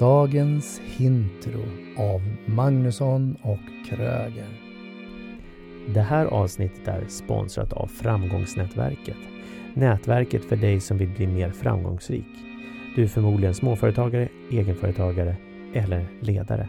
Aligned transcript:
Dagens 0.00 0.80
Hintro 0.84 1.60
av 1.96 2.20
Magnusson 2.46 3.36
och 3.42 3.58
Kröger. 3.88 4.46
Det 5.94 6.00
här 6.00 6.26
avsnittet 6.26 6.88
är 6.88 7.04
sponsrat 7.08 7.72
av 7.72 7.86
Framgångsnätverket. 7.86 9.16
Nätverket 9.74 10.44
för 10.44 10.56
dig 10.56 10.80
som 10.80 10.98
vill 10.98 11.08
bli 11.08 11.26
mer 11.26 11.50
framgångsrik. 11.50 12.26
Du 12.96 13.02
är 13.02 13.08
förmodligen 13.08 13.54
småföretagare, 13.54 14.28
egenföretagare 14.50 15.36
eller 15.74 16.06
ledare. 16.20 16.68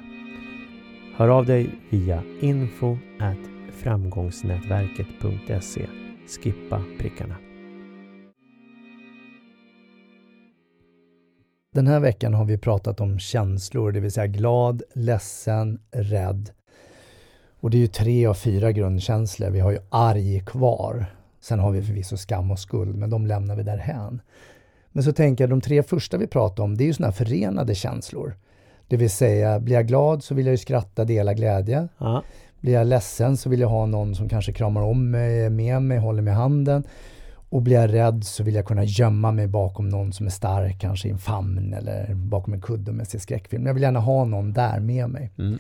Hör 1.16 1.27
av 1.27 1.45
dig 1.45 1.70
via 1.89 2.23
info 2.41 2.98
framgångsnätverket.se. 3.71 5.86
Skippa 6.27 6.84
prickarna. 7.00 7.36
Den 11.76 11.88
här 11.88 12.00
veckan 12.00 12.34
har 12.34 12.46
vi 12.46 12.58
pratat 12.58 13.02
om 13.02 13.20
känslor, 13.20 13.92
det 13.92 14.00
vill 14.00 14.12
säga 14.12 14.28
glad, 14.28 14.84
ledsen, 14.93 15.79
rädd. 15.92 16.50
Och 17.60 17.70
det 17.70 17.78
är 17.78 17.79
ju 17.79 17.88
tre 17.88 18.25
av 18.25 18.34
fyra 18.34 18.71
grundkänslor. 18.71 19.50
Vi 19.50 19.60
har 19.60 19.71
ju 19.71 19.79
arg 19.89 20.39
kvar. 20.46 21.06
Sen 21.42 21.60
har 21.60 21.71
vi 21.71 21.82
förvisso 21.82 22.18
skam 22.18 22.52
och 22.52 22.60
skuld, 22.60 22.96
men 22.96 23.10
de 23.10 23.28
lämnar 23.28 23.56
vi 23.56 23.64
därhän. 23.64 24.21
Men 24.92 25.04
så 25.04 25.14
tänker 25.14 25.43
jag, 25.43 25.50
de 25.50 25.62
tre 25.62 25.84
första 25.84 26.18
vi 26.18 26.28
pratar 26.28 26.64
om, 26.64 26.78
det 26.78 26.84
är 26.84 26.86
ju 26.86 26.93
sådana 26.93 27.12
här 27.12 27.26
förenade 27.26 27.76
känslor. 27.76 28.36
Det 28.88 28.98
vill 28.98 29.10
säga, 29.10 29.60
blir 29.60 29.76
jag 29.76 29.88
glad 29.88 30.24
så 30.24 30.36
vill 30.36 30.46
jag 30.46 30.54
ju 30.54 30.57
skratta, 30.57 31.06
dela 31.06 31.34
glädje. 31.34 31.88
Ja. 31.98 32.23
Blir 32.59 32.73
jag 32.73 32.88
ledsen 32.88 33.38
så 33.38 33.50
vill 33.50 33.59
jag 33.59 33.70
ha 33.70 33.86
någon 33.86 34.16
som 34.16 34.30
kanske 34.30 34.53
kramar 34.53 34.81
om 34.81 35.12
mig, 35.12 35.50
med 35.50 35.81
mig, 35.81 35.98
håller 35.98 36.22
mig 36.22 36.31
i 36.31 36.36
handen. 36.36 36.84
Och 37.52 37.61
blir 37.61 37.75
jag 37.75 37.94
rädd 37.94 38.23
så 38.23 38.44
vill 38.44 38.55
jag 38.55 38.66
kunna 38.66 38.83
gömma 38.83 39.31
mig 39.31 39.47
bakom 39.47 39.89
någon 39.89 40.14
som 40.14 40.25
är 40.25 40.30
stark, 40.30 40.81
kanske 40.81 41.08
i 41.08 41.11
en 41.11 41.17
famn 41.17 41.73
eller 41.73 42.14
bakom 42.14 42.53
en 42.53 42.61
kudde 42.61 42.92
med 42.92 43.08
sin 43.08 43.19
skräckfilm. 43.19 43.66
Jag 43.66 43.73
vill 43.73 43.83
gärna 43.83 44.00
ha 44.00 44.25
någon 44.25 44.53
där 44.53 44.80
med 44.80 45.09
mig. 45.09 45.31
Mm. 45.38 45.59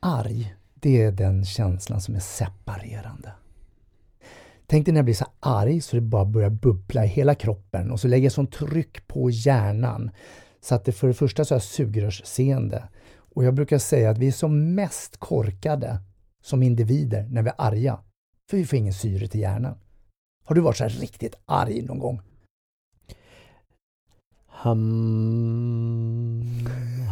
Arg, 0.00 0.54
det 0.74 1.02
är 1.02 1.12
den 1.12 1.44
känslan 1.44 2.00
som 2.00 2.14
är 2.14 2.20
separerande. 2.20 3.32
Tänk 4.66 4.86
dig 4.86 4.92
när 4.92 4.98
jag 4.98 5.04
blir 5.04 5.14
så 5.14 5.26
arg 5.40 5.80
så 5.80 5.96
det 5.96 6.02
bara 6.02 6.24
börjar 6.24 6.50
bubbla 6.50 7.04
i 7.04 7.08
hela 7.08 7.34
kroppen 7.34 7.90
och 7.90 8.00
så 8.00 8.08
lägger 8.08 8.24
jag 8.24 8.32
sånt 8.32 8.52
tryck 8.52 9.08
på 9.08 9.30
hjärnan 9.30 10.10
så 10.60 10.74
att 10.74 10.84
det 10.84 10.92
för 10.92 11.08
det 11.08 11.14
första 11.14 11.44
så 11.44 11.54
är 11.54 11.58
sugrörsseende. 11.58 12.88
Och 13.34 13.44
jag 13.44 13.54
brukar 13.54 13.78
säga 13.78 14.10
att 14.10 14.18
vi 14.18 14.28
är 14.28 14.32
som 14.32 14.74
mest 14.74 15.16
korkade 15.16 15.98
som 16.42 16.62
individer 16.62 17.26
när 17.30 17.42
vi 17.42 17.48
är 17.48 17.54
arga. 17.58 17.98
För 18.50 18.56
vi 18.56 18.66
får 18.66 18.78
ingen 18.78 18.94
syre 18.94 19.28
till 19.28 19.40
hjärnan. 19.40 19.74
Har 20.44 20.54
du 20.54 20.60
varit 20.60 20.76
så 20.76 20.84
här 20.84 20.90
riktigt 20.90 21.34
arg 21.46 21.82
någon 21.82 21.98
gång? 21.98 22.20
Hum, 24.62 26.42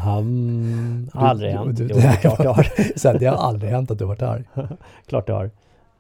hum. 0.05 1.11
Aldrig 1.13 1.53
hänt. 1.53 1.77
Du, 1.77 1.89
Jo, 1.91 1.97
du, 2.01 2.03
är 2.07 2.17
klart 2.17 2.39
det 2.39 2.49
har. 2.49 2.99
så 2.99 3.09
här, 3.09 3.19
det 3.19 3.27
har 3.27 3.37
aldrig 3.37 3.71
hänt 3.71 3.91
att 3.91 3.99
du 3.99 4.05
har 4.05 4.09
varit 4.09 4.23
arg. 4.23 4.45
klart 5.07 5.27
det 5.27 5.33
har. 5.33 5.51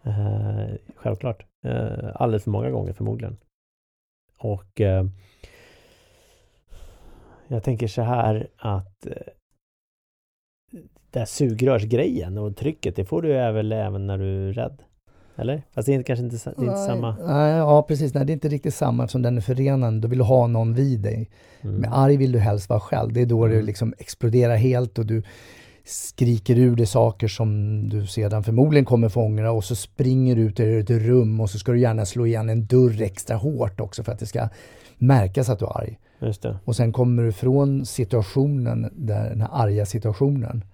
Eh, 0.03 0.75
självklart. 0.97 1.47
Eh, 1.65 2.11
alldeles 2.15 2.45
för 2.45 2.51
många 2.51 2.71
gånger 2.71 2.93
förmodligen. 2.93 3.37
Och 4.39 4.81
eh, 4.81 5.05
jag 7.49 7.63
tänker 7.63 7.87
så 7.87 8.03
här 8.03 8.49
att 8.57 9.07
eh, 9.07 9.13
det 11.11 11.19
här 11.19 11.27
sugrörsgrejen 11.27 12.39
och 12.39 12.57
trycket, 12.57 12.97
det 12.97 13.05
får 13.05 13.23
du 13.23 13.29
väl 13.29 13.73
även 13.73 14.07
när 14.07 14.19
du 14.19 14.49
är 14.49 14.53
rädd? 14.53 14.83
Eller? 15.37 15.63
Fast 15.75 15.87
det 15.87 15.95
är 15.95 16.03
kanske 16.03 16.25
inte, 16.25 16.37
det 16.37 16.47
är 16.47 16.51
inte 16.51 16.75
Nej, 16.75 16.87
samma. 16.87 17.17
Nej, 17.27 17.57
ja, 17.57 17.83
precis. 17.83 18.15
Nej, 18.15 18.25
det 18.25 18.31
är 18.33 18.35
inte 18.35 18.49
riktigt 18.49 18.75
samma 18.75 19.05
eftersom 19.05 19.23
den 19.23 19.37
är 19.37 19.41
förenande. 19.41 20.01
Du 20.01 20.09
vill 20.09 20.21
ha 20.21 20.47
någon 20.47 20.75
vid 20.75 21.01
dig. 21.01 21.31
Mm. 21.61 21.77
Med 21.77 21.91
arg 21.99 22.17
vill 22.17 22.33
du 22.33 22.39
helst 22.39 22.69
vara 22.69 22.81
själv. 22.81 23.13
Det 23.13 23.21
är 23.21 23.27
då 23.27 23.47
det 23.47 23.55
Mm. 23.55 23.67
liksom 23.67 23.95
exploderar 23.99 24.57
helt 24.57 24.99
och 24.99 25.07
du 25.07 25.23
skriker 25.85 26.59
ur 26.59 26.77
dig 26.77 26.87
saker 26.87 27.29
som 27.29 27.89
du 27.89 28.07
sedan 28.07 28.45
förmodligen 28.45 28.85
kommer 28.85 29.09
få 29.09 29.21
ångra 29.21 29.53
och 29.53 29.65
så 29.65 29.77
springer 29.77 30.37
du 30.37 30.43
ut 30.43 30.61
i 30.61 30.79
ett 30.79 30.91
rum 30.91 31.41
och 31.41 31.51
så 31.51 31.59
ska 31.59 31.73
du 31.73 31.81
gärna 31.81 32.07
slå 32.07 32.27
igen 32.27 32.49
en 32.49 32.67
dörr 32.67 33.03
extra 33.03 33.37
hårt 33.37 33.81
också 33.81 34.03
för 34.03 34.13
att 34.13 34.19
det 34.19 34.27
ska 34.27 34.49
märkas 34.99 35.49
att 35.49 35.59
du 35.59 35.65
är 35.65 35.79
arg. 35.79 35.99
Just 36.21 36.43
det. 36.43 36.59
Och 36.65 36.77
sen 36.77 36.93
kommer 36.93 37.23
du 37.23 37.33
från 37.33 37.87
situationen, 37.87 38.91
där, 38.93 39.31
den 39.31 39.41
här 39.41 39.49
arga 39.53 39.87
situationen 39.87 40.65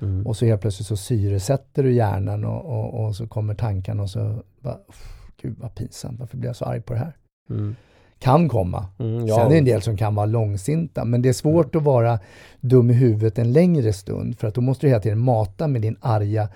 Mm. 0.00 0.26
och 0.26 0.36
så 0.36 0.46
helt 0.46 0.60
plötsligt 0.60 0.86
så 0.86 0.96
syresätter 0.96 1.82
du 1.82 1.92
hjärnan 1.92 2.44
och, 2.44 2.64
och, 2.64 3.04
och 3.04 3.16
så 3.16 3.26
kommer 3.26 3.54
tankarna 3.54 4.02
och 4.02 4.10
så 4.10 4.42
bara, 4.60 4.78
"Uff, 4.88 5.30
gud 5.42 5.56
vad 5.60 5.74
pinsamt, 5.74 6.20
varför 6.20 6.36
blir 6.36 6.48
jag 6.48 6.56
så 6.56 6.64
arg 6.64 6.80
på 6.80 6.92
det 6.92 6.98
här? 6.98 7.16
Mm. 7.50 7.76
Kan 8.18 8.48
komma. 8.48 8.86
Mm, 8.98 9.28
Sen 9.28 9.38
är 9.38 9.50
det 9.50 9.58
en 9.58 9.64
del 9.64 9.82
som 9.82 9.96
kan 9.96 10.14
vara 10.14 10.26
långsinta, 10.26 11.04
men 11.04 11.22
det 11.22 11.28
är 11.28 11.32
svårt 11.32 11.74
att 11.74 11.82
vara 11.82 12.18
dum 12.60 12.90
i 12.90 12.94
huvudet 12.94 13.38
en 13.38 13.52
längre 13.52 13.92
stund 13.92 14.38
för 14.38 14.48
att 14.48 14.54
då 14.54 14.60
måste 14.60 14.86
du 14.86 14.90
hela 14.90 15.00
tiden 15.02 15.18
mata 15.18 15.68
med 15.68 15.82
din 15.82 15.96
arga 16.00 16.48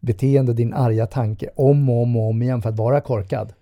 beteende, 0.00 0.52
din 0.52 0.74
arga 0.74 1.06
tanke 1.06 1.50
om 1.56 1.88
och 1.90 2.02
om 2.02 2.16
och 2.16 2.28
om 2.28 2.42
igen 2.42 2.62
för 2.62 2.68
att 2.70 2.76
vara 2.78 3.00
korkad. 3.00 3.52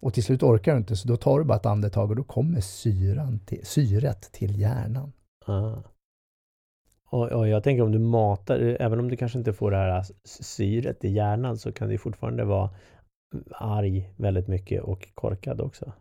Och 0.00 0.14
till 0.14 0.24
slut 0.24 0.42
orkar 0.42 0.72
du 0.72 0.78
inte, 0.78 0.96
så 0.96 1.08
då 1.08 1.16
tar 1.16 1.38
du 1.38 1.44
bara 1.44 1.58
ett 1.58 1.66
andetag 1.66 2.10
och 2.10 2.16
då 2.16 2.22
kommer 2.24 2.60
syran 2.60 3.38
till, 3.38 3.60
syret 3.62 4.32
till 4.32 4.60
hjärnan. 4.60 5.12
Ah. 5.46 5.72
Och, 7.14 7.32
och 7.32 7.48
jag 7.48 7.62
tänker 7.62 7.82
om 7.82 7.92
du 7.92 7.98
matar, 7.98 8.76
även 8.80 8.98
om 8.98 9.10
du 9.10 9.16
kanske 9.16 9.38
inte 9.38 9.52
får 9.52 9.70
det 9.70 9.76
här 9.76 10.04
syret 10.24 11.04
i 11.04 11.08
hjärnan 11.08 11.58
så 11.58 11.72
kan 11.72 11.88
du 11.88 11.98
fortfarande 11.98 12.44
vara 12.44 12.70
arg 13.50 14.10
väldigt 14.16 14.48
mycket 14.48 14.82
och 14.82 15.08
korkad 15.14 15.60
också. 15.60 15.92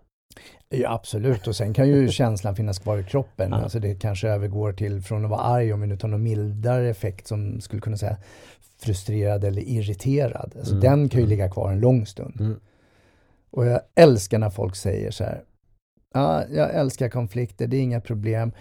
Ja, 0.69 0.93
absolut, 0.93 1.47
och 1.47 1.55
sen 1.55 1.73
kan 1.73 1.87
ju 1.87 2.07
känslan 2.09 2.55
finnas 2.55 2.79
kvar 2.79 2.97
i 2.97 3.03
kroppen. 3.03 3.51
Ja. 3.51 3.57
Alltså 3.57 3.79
det 3.79 3.95
kanske 3.95 4.29
övergår 4.29 4.73
till, 4.73 5.01
från 5.01 5.25
att 5.25 5.31
vara 5.31 5.41
arg, 5.41 5.73
om 5.73 5.81
vi 5.81 5.87
nu 5.87 5.97
tar 5.97 6.07
någon 6.07 6.23
mildare 6.23 6.89
effekt 6.89 7.27
som 7.27 7.61
skulle 7.61 7.81
kunna 7.81 7.97
säga 7.97 8.17
frustrerad 8.79 9.43
eller 9.43 9.61
irriterad. 9.61 10.53
Alltså 10.57 10.73
Mm, 10.73 10.81
den 10.81 11.09
kan 11.09 11.19
ju 11.19 11.25
mm. 11.25 11.29
ligga 11.29 11.49
kvar 11.49 11.71
en 11.71 11.79
lång 11.79 12.05
stund. 12.05 12.39
Mm. 12.39 12.59
Och 13.51 13.65
jag 13.65 13.81
älskar 13.95 14.39
när 14.39 14.49
folk 14.49 14.75
säger 14.75 15.11
så 15.11 15.23
här. 15.23 15.43
Ja, 16.13 16.43
jag 16.49 16.75
älskar 16.75 17.09
konflikter, 17.09 17.67
det 17.67 17.77
är 17.77 17.81
inga 17.81 18.01
problem. 18.01 18.51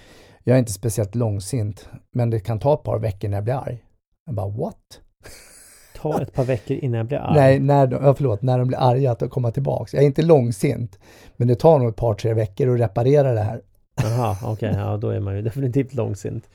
Jag 0.45 0.55
är 0.55 0.59
inte 0.59 0.73
speciellt 0.73 1.15
långsint, 1.15 1.89
men 2.13 2.31
det 2.31 2.41
kan 2.41 2.59
ta 2.59 2.75
ett 2.75 2.83
par 2.83 2.99
veckor 2.99 3.29
när 3.29 3.37
jag 3.37 3.45
blir 3.45 3.55
arg. 3.55 3.85
Jag 4.27 4.35
bara, 4.35 4.49
what? 4.49 5.01
Ta 5.97 6.23
ett 6.23 6.33
par 6.33 6.45
veckor 6.45 6.77
innan 6.77 6.99
jag 6.99 7.07
blir 7.07 7.19
arg. 7.19 7.35
Nej, 7.37 7.61
när 7.61 7.87
de, 7.87 8.15
förlåt, 8.17 8.43
när 8.43 8.59
de 8.59 8.69
blir 8.69 8.79
arga 8.79 9.11
att 9.13 9.31
komma 9.31 9.51
tillbaks. 9.51 9.95
Jag 9.95 10.03
är 10.03 10.07
inte 10.07 10.23
långsint, 10.23 10.99
men 11.37 11.49
det 11.49 11.55
tar 11.55 11.79
nog 11.79 11.89
ett 11.89 11.97
par, 11.97 12.15
tre 12.15 12.35
veckor 12.35 12.75
att 12.75 12.81
reparera 12.81 13.33
det 13.33 13.41
här. 13.41 13.63
Jaha, 13.97 14.37
okej, 14.45 14.75
ja 14.77 14.97
då 14.97 15.09
är 15.09 15.21
man 15.21 15.37
ju 15.37 15.43
definitivt 15.43 15.95
långsint. 15.95 16.49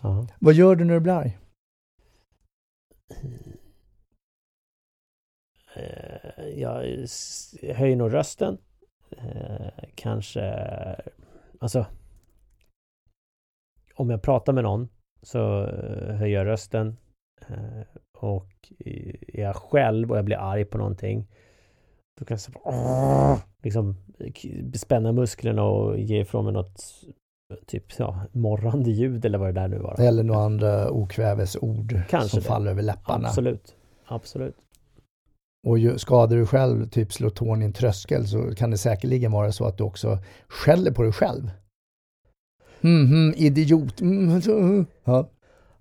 Ja. 0.00 0.26
Vad 0.38 0.54
gör 0.54 0.76
du 0.76 0.84
när 0.84 0.94
du 0.94 1.00
blir 1.00 1.12
arg? 1.12 1.38
Eh, 5.76 6.48
Jag 6.56 6.72
höjer 7.74 7.96
nog 7.96 8.14
rösten. 8.14 8.58
Eh, 9.18 9.84
Kanske, 9.94 10.54
alltså 11.60 11.86
om 14.02 14.10
jag 14.10 14.22
pratar 14.22 14.52
med 14.52 14.64
någon 14.64 14.88
så 15.22 15.64
eh, 15.64 16.14
höjer 16.14 16.38
jag 16.38 16.46
rösten 16.46 16.96
Eh, 17.48 17.86
och 18.18 18.72
är 18.78 19.40
jag 19.40 19.56
själv 19.56 20.10
och 20.10 20.18
jag 20.18 20.24
blir 20.24 20.36
arg 20.36 20.64
på 20.64 20.78
någonting 20.78 21.26
då 22.18 22.24
kan 22.24 22.34
jag 22.34 22.40
så, 22.40 22.52
"Åh!" 22.64 23.38
liksom 23.62 23.96
spänna 24.74 25.12
musklerna 25.12 25.62
och 25.62 25.98
ge 25.98 26.20
ifrån 26.20 26.44
mig 26.44 26.54
något 26.54 26.82
typ 27.66 27.84
ja, 27.98 28.20
morrande 28.32 28.90
ljud 28.90 29.24
eller 29.24 29.38
vad 29.38 29.48
det 29.48 29.60
där 29.60 29.68
nu 29.68 29.78
var. 29.78 30.00
Eller 30.00 30.22
några 30.22 30.40
andra 30.40 30.90
okvävesord 30.90 32.00
Kanske 32.08 32.28
som 32.28 32.40
det. 32.40 32.46
faller 32.46 32.70
över 32.70 32.82
läpparna. 32.82 33.28
Absolut. 33.28 33.76
Absolut. 34.06 34.56
Och 35.66 35.78
ju, 35.78 35.98
skadar 35.98 36.36
du 36.36 36.46
själv, 36.46 36.88
typ 36.88 37.12
slår 37.12 37.30
tån 37.30 37.62
i 37.62 37.64
en 37.64 37.72
tröskel, 37.72 38.26
så 38.26 38.54
kan 38.54 38.70
det 38.70 38.78
säkerligen 38.78 39.32
vara 39.32 39.52
så 39.52 39.64
att 39.64 39.78
du 39.78 39.84
också 39.84 40.18
skäller 40.48 40.90
på 40.90 41.02
dig 41.02 41.12
själv. 41.12 41.50
Mhm, 42.82 43.34
idiot. 43.36 44.00
Mm, 44.00 44.86
ja. 45.04 45.28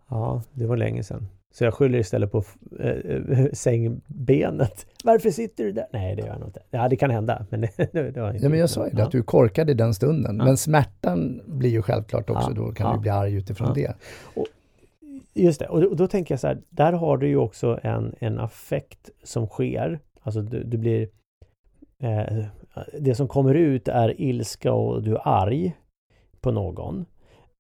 Ja, 0.10 0.44
det 0.54 0.66
var 0.66 0.78
länge 0.78 1.04
sedan. 1.04 1.28
Så 1.54 1.64
jag 1.64 1.74
skyller 1.74 2.00
istället 2.00 2.32
på 2.32 2.44
äh, 2.80 3.46
sängbenet. 3.54 4.86
Varför 5.04 5.30
sitter 5.32 5.64
du 5.64 5.72
där? 5.72 5.86
Nej, 5.94 6.16
det 6.16 6.22
gör 6.22 6.28
jag 6.28 6.40
nog 6.40 6.50
inte. 6.50 6.60
Ja, 6.72 6.88
det 6.90 6.96
kan 6.96 7.10
hända, 7.10 7.46
men 7.50 7.62
det, 7.78 7.94
var 7.94 8.30
inte 8.30 8.44
ja, 8.44 8.50
men 8.50 8.60
jag 8.60 8.70
sa 8.70 8.88
ju 8.88 8.94
det, 8.94 9.04
att 9.04 9.12
du 9.12 9.18
är 9.18 9.24
korkad 9.24 9.70
i 9.70 9.74
den 9.74 9.94
stunden. 9.94 10.38
Ja. 10.38 10.46
Men 10.46 10.58
smärtan 10.58 11.42
blir 11.46 11.70
ju 11.70 11.82
självklart 11.82 12.30
också, 12.30 12.50
Ja, 12.50 12.56
då 12.56 12.72
kan 12.72 12.88
ja. 12.88 12.94
du 12.94 13.00
bli 13.00 13.10
arg 13.10 13.34
utifrån 13.34 13.74
det. 13.74 13.94
Just 15.34 15.60
det, 15.60 15.68
och 15.68 15.82
då, 15.82 15.88
och 15.88 15.96
då 15.96 16.08
tänker 16.08 16.34
jag 16.34 16.40
så 16.40 16.48
här, 16.48 16.62
där 16.70 16.94
har 16.94 17.18
du 17.18 17.28
ju 17.28 17.38
också 17.38 17.80
en, 17.84 18.16
en 18.20 18.40
affekt 18.40 19.10
som 19.24 19.48
sker. 19.48 20.00
Alltså 20.22 20.42
du, 20.42 20.64
du 20.64 20.78
blir... 20.78 21.10
Eh, 22.00 22.46
det 23.00 23.16
som 23.16 23.28
kommer 23.28 23.56
ut 23.56 23.88
är 23.88 24.22
ilska 24.22 24.74
och 24.74 25.04
du 25.04 25.16
är 25.16 25.28
arg 25.28 25.74
på 26.42 26.52
någon. 26.52 27.06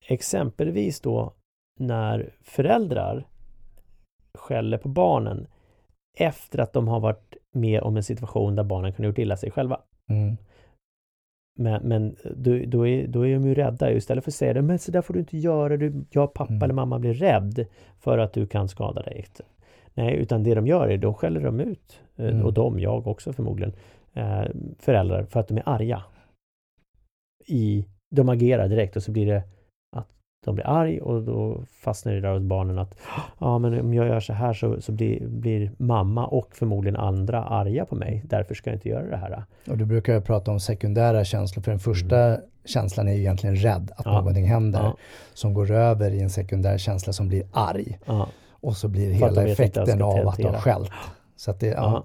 Exempelvis 0.07 1.01
då 1.01 1.33
när 1.79 2.33
föräldrar 2.41 3.27
skäller 4.33 4.77
på 4.77 4.89
barnen 4.89 5.47
efter 6.17 6.59
att 6.59 6.73
de 6.73 6.87
har 6.87 6.99
varit 6.99 7.35
med 7.51 7.81
om 7.81 7.97
en 7.97 8.03
situation 8.03 8.55
där 8.55 8.63
barnen 8.63 8.93
kunde 8.93 9.07
gjort 9.07 9.17
illa 9.17 9.37
sig 9.37 9.51
själva. 9.51 9.81
Mm. 10.09 10.37
men, 11.59 11.87
men 11.87 12.15
då, 12.35 12.59
då, 12.67 12.87
är, 12.87 13.07
då 13.07 13.27
är 13.27 13.33
de 13.33 13.47
ju 13.47 13.55
rädda. 13.55 13.91
Istället 13.91 14.23
för 14.23 14.31
att 14.31 14.35
säga 14.35 14.53
det, 14.53 14.61
men 14.61 14.79
så 14.79 14.91
där 14.91 15.01
får 15.01 15.13
du 15.13 15.19
inte 15.19 15.37
göra. 15.37 15.77
Du, 15.77 16.05
jag, 16.09 16.33
pappa 16.33 16.53
mm. 16.53 16.63
eller 16.63 16.73
mamma 16.73 16.99
blir 16.99 17.13
rädd 17.13 17.65
för 17.99 18.17
att 18.17 18.33
du 18.33 18.47
kan 18.47 18.67
skada 18.69 19.01
dig. 19.01 19.25
Nej, 19.93 20.15
utan 20.15 20.43
det 20.43 20.55
de 20.55 20.67
gör 20.67 20.87
är 20.87 20.97
då 20.97 21.13
skäller 21.13 21.41
de 21.41 21.59
ut. 21.59 22.01
Eh, 22.15 22.27
mm. 22.27 22.45
Och 22.45 22.53
de, 22.53 22.79
jag 22.79 23.07
också 23.07 23.33
förmodligen, 23.33 23.73
eh, 24.13 24.43
föräldrar 24.79 25.25
för 25.25 25.39
att 25.39 25.47
de 25.47 25.57
är 25.57 25.69
arga. 25.69 26.03
I, 27.47 27.85
de 28.11 28.29
agerar 28.29 28.67
direkt 28.67 28.95
och 28.95 29.03
så 29.03 29.11
blir 29.11 29.25
det 29.25 29.43
de 30.45 30.55
blir 30.55 30.67
arg 30.67 31.01
och 31.01 31.23
då 31.23 31.63
fastnar 31.71 32.13
det 32.13 32.21
där 32.21 32.33
hos 32.33 32.41
barnen 32.41 32.79
att 32.79 32.97
ja 33.39 33.59
men 33.59 33.79
om 33.79 33.93
jag 33.93 34.07
gör 34.07 34.19
så 34.19 34.33
här 34.33 34.53
så, 34.53 34.81
så 34.81 34.91
blir, 34.91 35.27
blir 35.27 35.71
mamma 35.77 36.27
och 36.27 36.55
förmodligen 36.55 36.95
andra 36.95 37.43
arga 37.43 37.85
på 37.85 37.95
mig. 37.95 38.23
Därför 38.25 38.55
ska 38.55 38.69
jag 38.69 38.75
inte 38.77 38.89
göra 38.89 39.09
det 39.09 39.17
här. 39.17 39.43
Och 39.67 39.77
du 39.77 39.85
brukar 39.85 40.21
prata 40.21 40.51
om 40.51 40.59
sekundära 40.59 41.23
känslor 41.23 41.63
för 41.63 41.71
den 41.71 41.79
första 41.79 42.19
mm. 42.19 42.41
känslan 42.65 43.07
är 43.07 43.13
ju 43.13 43.19
egentligen 43.19 43.55
rädd 43.55 43.91
att 43.95 44.05
ja. 44.05 44.11
någonting 44.11 44.45
händer. 44.45 44.79
Ja. 44.79 44.97
Som 45.33 45.53
går 45.53 45.71
över 45.71 46.11
i 46.11 46.21
en 46.21 46.29
sekundär 46.29 46.77
känsla 46.77 47.13
som 47.13 47.27
blir 47.27 47.43
arg. 47.51 47.99
Ja. 48.05 48.27
Och 48.49 48.77
så 48.77 48.87
blir 48.87 49.11
hela 49.11 49.43
effekten 49.43 50.01
av 50.01 50.27
att 50.27 50.43
ha 50.43 50.59
skällt. 50.59 50.91
Så 51.35 51.51
att 51.51 51.59
det, 51.59 51.67
ja. 51.67 52.03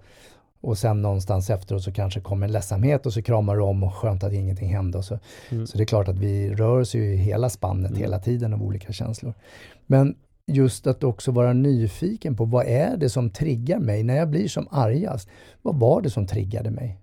Och 0.61 0.79
sen 0.79 1.03
någonstans 1.03 1.51
efteråt 1.51 1.83
så 1.83 1.93
kanske 1.93 2.21
kommer 2.21 2.47
en 2.47 2.53
ledsamhet 2.53 3.07
och 3.07 3.13
så 3.13 3.23
kramar 3.23 3.57
du 3.57 3.63
om 3.63 3.83
och 3.83 3.95
skönt 3.95 4.25
att 4.25 4.33
ingenting 4.33 4.75
hände. 4.75 5.03
så. 5.03 5.19
Mm. 5.51 5.67
så 5.67 5.79
det 5.79 5.85
är 5.85 5.87
klart 5.87 6.09
att 6.09 6.19
vi 6.19 6.55
rör 6.55 6.81
oss 6.81 6.95
ju 6.95 7.05
i 7.05 7.17
hela 7.17 7.49
spannet 7.51 7.91
mm. 7.91 8.03
hela 8.03 8.19
tiden 8.19 8.55
av 8.55 8.63
olika 8.63 8.93
känslor. 8.93 9.35
Men 9.87 10.17
just 10.47 10.87
att 10.87 11.05
också 11.05 11.33
vara 11.33 11.53
nyfiken 11.53 12.37
på 12.37 12.45
vad 12.45 12.67
är 12.67 12.97
det 12.97 13.09
som 13.09 13.31
triggar 13.31 13.79
mig 13.79 14.03
när 14.03 14.17
jag 14.17 14.31
blir 14.31 14.49
som 14.49 14.69
argast? 14.71 15.29
Vad 15.63 15.79
var 15.79 16.03
det 16.03 16.11
som 16.11 16.27
triggade 16.27 16.71
mig? 16.71 16.99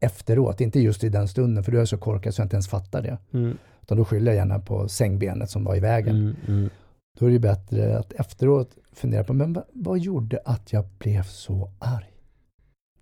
Efteråt, 0.00 0.60
inte 0.60 0.80
just 0.80 1.04
i 1.04 1.08
den 1.08 1.28
stunden, 1.28 1.64
för 1.64 1.72
du 1.72 1.80
är 1.80 1.84
så 1.84 1.98
korkad 1.98 2.34
så 2.34 2.40
jag 2.40 2.44
inte 2.44 2.56
ens 2.56 2.68
fattar 2.68 3.02
det. 3.02 3.18
Mm. 3.32 3.58
Utan 3.82 3.98
då 3.98 4.04
skyller 4.04 4.32
jag 4.32 4.36
gärna 4.36 4.58
på 4.58 4.88
sängbenet 4.88 5.50
som 5.50 5.64
var 5.64 5.76
i 5.76 5.80
vägen. 5.80 6.16
Mm, 6.16 6.36
mm. 6.48 6.70
Då 7.18 7.26
är 7.26 7.30
det 7.30 7.38
bättre 7.38 7.98
att 7.98 8.12
efteråt 8.12 8.76
fundera 8.92 9.24
på, 9.24 9.32
men 9.32 9.52
vad, 9.52 9.64
vad 9.72 9.98
gjorde 9.98 10.40
att 10.44 10.72
jag 10.72 10.84
blev 10.98 11.22
så 11.22 11.70
arg? 11.78 12.15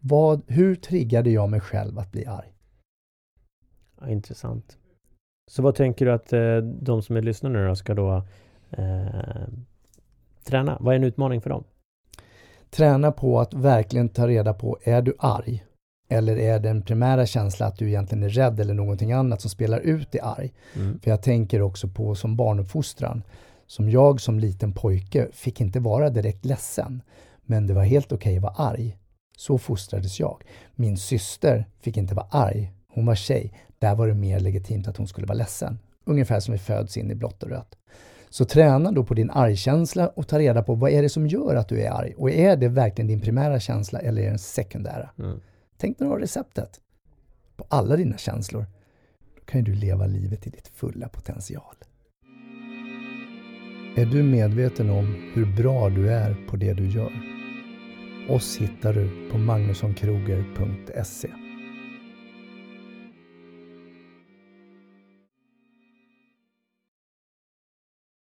Vad, 0.06 0.42
hur 0.46 0.74
triggade 0.74 1.30
jag 1.30 1.50
mig 1.50 1.60
själv 1.60 1.98
att 1.98 2.12
bli 2.12 2.26
arg? 2.26 2.52
Ja, 4.00 4.08
intressant. 4.08 4.78
Så 5.50 5.62
vad 5.62 5.74
tänker 5.74 6.06
du 6.06 6.12
att 6.12 6.32
eh, 6.32 6.56
de 6.56 7.02
som 7.02 7.16
är 7.16 7.22
lyssnare 7.22 7.52
nu 7.52 7.68
då 7.68 7.76
ska 7.76 7.94
då 7.94 8.22
eh, 8.70 9.48
träna? 10.44 10.78
Vad 10.80 10.94
är 10.94 10.98
en 10.98 11.04
utmaning 11.04 11.40
för 11.40 11.50
dem? 11.50 11.64
Träna 12.70 13.12
på 13.12 13.40
att 13.40 13.54
verkligen 13.54 14.08
ta 14.08 14.28
reda 14.28 14.54
på, 14.54 14.78
är 14.82 15.02
du 15.02 15.14
arg? 15.18 15.64
Eller 16.08 16.36
är 16.36 16.58
den 16.58 16.82
primära 16.82 17.26
känslan 17.26 17.68
att 17.68 17.78
du 17.78 17.88
egentligen 17.88 18.24
är 18.24 18.28
rädd 18.28 18.60
eller 18.60 18.74
någonting 18.74 19.12
annat 19.12 19.40
som 19.40 19.50
spelar 19.50 19.78
ut 19.78 20.14
i 20.14 20.20
arg? 20.20 20.52
Mm. 20.76 21.00
För 21.00 21.10
jag 21.10 21.22
tänker 21.22 21.62
också 21.62 21.88
på 21.88 22.14
som 22.14 22.36
barnuppfostran. 22.36 23.22
Som 23.66 23.90
jag 23.90 24.20
som 24.20 24.38
liten 24.38 24.72
pojke 24.72 25.28
fick 25.32 25.60
inte 25.60 25.80
vara 25.80 26.10
direkt 26.10 26.44
ledsen. 26.44 27.02
Men 27.42 27.66
det 27.66 27.74
var 27.74 27.84
helt 27.84 28.12
okej 28.12 28.16
okay 28.16 28.36
att 28.36 28.42
vara 28.56 28.70
arg. 28.70 28.98
Så 29.36 29.58
fostrades 29.58 30.20
jag. 30.20 30.42
Min 30.74 30.96
syster 30.96 31.68
fick 31.80 31.96
inte 31.96 32.14
vara 32.14 32.26
arg. 32.30 32.72
Hon 32.88 33.06
var 33.06 33.14
tjej. 33.14 33.52
Där 33.78 33.94
var 33.94 34.08
det 34.08 34.14
mer 34.14 34.40
legitimt 34.40 34.88
att 34.88 34.96
hon 34.96 35.08
skulle 35.08 35.26
vara 35.26 35.38
ledsen. 35.38 35.78
Ungefär 36.04 36.40
som 36.40 36.52
vi 36.52 36.58
föds 36.58 36.96
in 36.96 37.10
i 37.10 37.14
blått 37.14 37.42
och 37.42 37.48
rött. 37.48 37.76
Så 38.30 38.44
träna 38.44 38.92
då 38.92 39.04
på 39.04 39.14
din 39.14 39.30
argkänsla 39.30 40.08
och 40.08 40.28
ta 40.28 40.38
reda 40.38 40.62
på 40.62 40.74
vad 40.74 40.90
är 40.90 41.02
det 41.02 41.08
som 41.08 41.26
gör 41.26 41.56
att 41.56 41.68
du 41.68 41.80
är 41.80 41.90
arg? 41.90 42.14
Och 42.16 42.30
är 42.30 42.56
det 42.56 42.68
verkligen 42.68 43.08
din 43.08 43.20
primära 43.20 43.60
känsla 43.60 43.98
eller 43.98 44.22
är 44.22 44.24
det 44.24 44.30
den 44.30 44.38
sekundära? 44.38 45.10
Mm. 45.18 45.40
Tänk 45.76 46.00
när 46.00 46.06
du 46.06 46.12
har 46.12 46.20
receptet 46.20 46.80
på 47.56 47.66
alla 47.68 47.96
dina 47.96 48.16
känslor. 48.16 48.66
Då 49.36 49.44
kan 49.44 49.64
du 49.64 49.74
leva 49.74 50.06
livet 50.06 50.46
i 50.46 50.50
ditt 50.50 50.68
fulla 50.68 51.08
potential. 51.08 51.74
Är 53.96 54.06
du 54.06 54.22
medveten 54.22 54.90
om 54.90 55.32
hur 55.34 55.56
bra 55.56 55.88
du 55.88 56.12
är 56.12 56.46
på 56.48 56.56
det 56.56 56.72
du 56.72 56.88
gör? 56.88 57.33
Oss 58.28 58.56
hittar 58.56 58.92
du 58.92 59.08
på 59.30 59.38
magnussonkroger.se 59.38 61.28